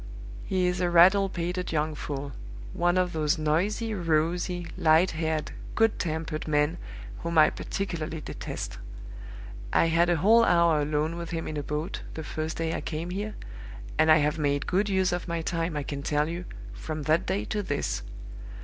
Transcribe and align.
He 0.43 0.65
is 0.65 0.81
a 0.81 0.89
rattle 0.89 1.29
pated 1.29 1.71
young 1.71 1.93
fool 1.93 2.31
one 2.73 2.97
of 2.97 3.13
those 3.13 3.37
noisy, 3.37 3.93
rosy, 3.93 4.65
light 4.75 5.11
haired, 5.11 5.51
good 5.75 5.99
tempered 5.99 6.47
men 6.47 6.79
whom 7.19 7.37
I 7.37 7.51
particularly 7.51 8.19
detest. 8.19 8.79
I 9.71 9.89
had 9.89 10.09
a 10.09 10.15
whole 10.15 10.43
hour 10.43 10.81
alone 10.81 11.17
with 11.17 11.29
him 11.29 11.47
in 11.47 11.55
a 11.55 11.61
boat, 11.61 12.01
the 12.15 12.23
first 12.23 12.57
day 12.57 12.73
I 12.73 12.81
came 12.81 13.11
here, 13.11 13.35
and 13.99 14.11
I 14.11 14.17
have 14.17 14.39
made 14.39 14.65
good 14.65 14.89
use 14.89 15.11
of 15.11 15.27
my 15.27 15.43
time, 15.43 15.77
I 15.77 15.83
can 15.83 16.01
tell 16.01 16.27
you, 16.27 16.45
from 16.73 17.03
that 17.03 17.27
day 17.27 17.45
to 17.45 17.61
this. 17.61 18.01